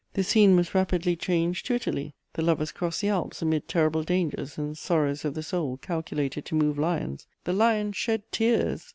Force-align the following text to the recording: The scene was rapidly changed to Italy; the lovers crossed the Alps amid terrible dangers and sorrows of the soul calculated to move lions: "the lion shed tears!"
The 0.13 0.23
scene 0.23 0.55
was 0.55 0.73
rapidly 0.73 1.15
changed 1.15 1.67
to 1.67 1.75
Italy; 1.75 2.15
the 2.33 2.41
lovers 2.41 2.71
crossed 2.71 3.01
the 3.01 3.09
Alps 3.09 3.43
amid 3.43 3.67
terrible 3.67 4.01
dangers 4.01 4.57
and 4.57 4.75
sorrows 4.75 5.23
of 5.25 5.35
the 5.35 5.43
soul 5.43 5.77
calculated 5.77 6.43
to 6.45 6.55
move 6.55 6.79
lions: 6.79 7.27
"the 7.43 7.53
lion 7.53 7.91
shed 7.91 8.23
tears!" 8.31 8.89